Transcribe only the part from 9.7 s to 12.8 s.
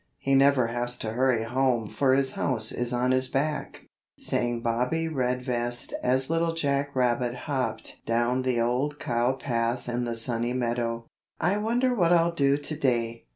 in the Sunny Meadow. "I wonder what I'll do to